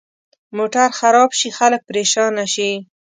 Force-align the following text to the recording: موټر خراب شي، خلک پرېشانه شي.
موټر 0.57 0.89
خراب 0.99 1.29
شي، 1.39 1.49
خلک 1.59 1.81
پرېشانه 1.89 2.45
شي. 2.53 2.69